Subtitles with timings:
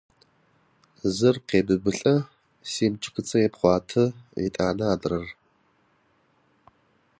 [1.15, 2.15] Зыр къебыбылӏэ,
[2.71, 4.03] семчыкыцэ епхъуатэ,
[4.45, 5.27] етӏанэ–адрэр…